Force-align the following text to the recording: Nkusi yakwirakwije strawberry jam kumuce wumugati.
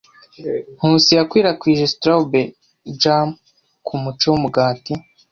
Nkusi 0.77 1.11
yakwirakwije 1.17 1.85
strawberry 1.93 2.53
jam 3.01 3.27
kumuce 3.85 4.25
wumugati. 4.31 4.93